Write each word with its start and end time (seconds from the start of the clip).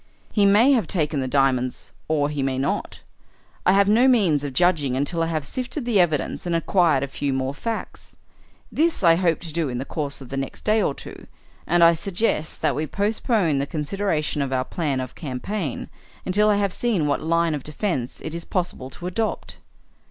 "He 0.31 0.47
may 0.47 0.71
have 0.71 0.87
taken 0.87 1.19
the 1.19 1.27
diamonds 1.27 1.91
or 2.07 2.29
he 2.29 2.41
may 2.41 2.57
not. 2.57 3.01
I 3.67 3.73
have 3.73 3.87
no 3.87 4.07
means 4.07 4.43
of 4.43 4.51
judging 4.51 4.95
until 4.95 5.21
I 5.21 5.27
have 5.27 5.45
sifted 5.45 5.85
the 5.85 5.99
evidence 5.99 6.47
and 6.47 6.55
acquired 6.55 7.03
a 7.03 7.07
few 7.07 7.31
more 7.31 7.53
facts. 7.53 8.15
This 8.71 9.03
I 9.03 9.13
hope 9.13 9.41
to 9.41 9.53
do 9.53 9.69
in 9.69 9.77
the 9.77 9.85
course 9.85 10.19
of 10.19 10.29
the 10.29 10.37
next 10.37 10.61
day 10.61 10.81
or 10.81 10.95
two, 10.95 11.27
and 11.67 11.83
I 11.83 11.93
suggest 11.93 12.63
that 12.63 12.73
we 12.73 12.87
postpone 12.87 13.59
the 13.59 13.67
consideration 13.67 14.41
of 14.41 14.51
our 14.51 14.65
plan 14.65 14.99
of 15.01 15.13
campaign 15.13 15.87
until 16.25 16.49
I 16.49 16.55
have 16.55 16.73
seen 16.73 17.05
what 17.05 17.21
line 17.21 17.53
of 17.53 17.61
defence 17.63 18.21
it 18.21 18.33
is 18.33 18.43
possible 18.43 18.89
to 18.89 19.05
adopt." 19.05 19.57